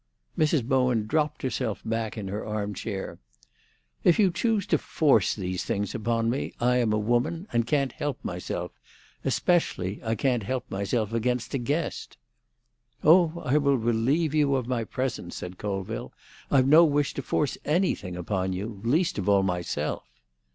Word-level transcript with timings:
Mrs. 0.35 0.63
Bowen 0.63 1.05
dropped 1.05 1.43
herself 1.43 1.79
back 1.85 2.17
in 2.17 2.27
her 2.27 2.43
armchair. 2.43 3.19
"If 4.03 4.17
you 4.17 4.31
choose 4.31 4.65
to 4.65 4.79
force 4.79 5.35
these 5.35 5.63
things 5.63 5.93
upon 5.93 6.27
me, 6.27 6.53
I 6.59 6.77
am 6.77 6.91
a 6.91 6.97
woman, 6.97 7.47
and 7.53 7.67
can't 7.67 7.91
help 7.91 8.17
myself. 8.25 8.71
Especially, 9.23 10.01
I 10.03 10.15
can't 10.15 10.41
help 10.41 10.65
myself 10.71 11.13
against 11.13 11.53
a 11.53 11.59
guest." 11.59 12.17
"Oh, 13.03 13.43
I 13.45 13.59
will 13.59 13.77
relieve 13.77 14.33
you 14.33 14.55
of 14.55 14.65
my 14.67 14.85
presence," 14.85 15.35
said 15.35 15.59
Colville. 15.59 16.13
"I've 16.49 16.65
no 16.67 16.83
wish 16.83 17.13
to 17.13 17.21
force 17.21 17.55
anything 17.63 18.15
upon 18.15 18.53
you—least 18.53 19.19
of 19.19 19.29
all 19.29 19.43
myself." 19.43 20.03